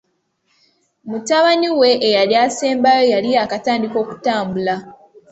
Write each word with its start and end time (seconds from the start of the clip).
Mutabani 1.09 1.67
we 1.79 1.89
eyali 2.07 2.35
assembayo 2.45 3.03
yali 3.13 3.29
yaakatandika 3.35 3.95
okutambula. 4.03 4.75